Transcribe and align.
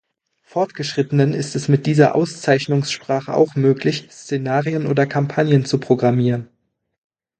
Fortgeschrittenen 0.41 1.35
ist 1.35 1.55
es 1.55 1.67
mit 1.67 1.85
dieser 1.85 2.15
Auszeichnungssprache 2.15 3.35
auch 3.35 3.53
möglich, 3.53 4.07
Szenarien 4.09 4.87
oder 4.87 5.05
Kampagnen 5.05 5.63
zu 5.63 5.79
programmieren. 5.79 6.47